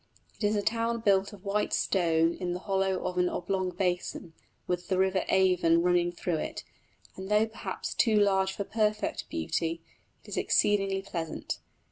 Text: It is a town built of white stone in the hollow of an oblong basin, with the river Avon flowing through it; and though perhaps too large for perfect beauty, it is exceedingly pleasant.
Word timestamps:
It 0.39 0.43
is 0.43 0.55
a 0.55 0.63
town 0.63 1.01
built 1.01 1.31
of 1.31 1.45
white 1.45 1.73
stone 1.73 2.33
in 2.33 2.53
the 2.53 2.59
hollow 2.61 3.05
of 3.05 3.19
an 3.19 3.29
oblong 3.29 3.69
basin, 3.69 4.33
with 4.65 4.87
the 4.87 4.97
river 4.97 5.25
Avon 5.29 5.79
flowing 5.79 6.11
through 6.11 6.37
it; 6.39 6.63
and 7.15 7.29
though 7.29 7.45
perhaps 7.45 7.93
too 7.93 8.15
large 8.15 8.51
for 8.51 8.63
perfect 8.63 9.29
beauty, 9.29 9.83
it 10.23 10.27
is 10.29 10.37
exceedingly 10.37 11.03
pleasant. 11.03 11.59